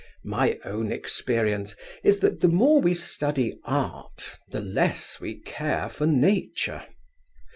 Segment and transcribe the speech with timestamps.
[0.25, 6.07] My own experience is that the more we study Art, the less we care for
[6.07, 6.81] Nature.